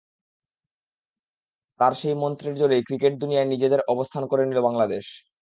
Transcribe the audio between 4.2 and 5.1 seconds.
করে নিল বাংলাদেশ।